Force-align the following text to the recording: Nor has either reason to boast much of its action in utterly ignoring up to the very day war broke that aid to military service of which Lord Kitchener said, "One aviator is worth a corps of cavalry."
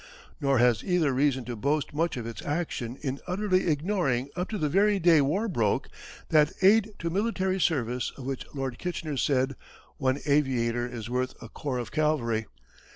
Nor 0.39 0.57
has 0.57 0.83
either 0.83 1.13
reason 1.13 1.45
to 1.45 1.55
boast 1.55 1.93
much 1.93 2.17
of 2.17 2.25
its 2.25 2.41
action 2.43 2.97
in 3.01 3.19
utterly 3.27 3.67
ignoring 3.67 4.31
up 4.35 4.49
to 4.49 4.57
the 4.57 4.67
very 4.67 4.97
day 4.97 5.21
war 5.21 5.47
broke 5.47 5.89
that 6.29 6.53
aid 6.63 6.95
to 6.97 7.11
military 7.11 7.61
service 7.61 8.11
of 8.17 8.23
which 8.25 8.47
Lord 8.51 8.79
Kitchener 8.79 9.15
said, 9.17 9.55
"One 9.97 10.17
aviator 10.25 10.87
is 10.87 11.07
worth 11.07 11.35
a 11.39 11.49
corps 11.49 11.77
of 11.77 11.91
cavalry." 11.91 12.47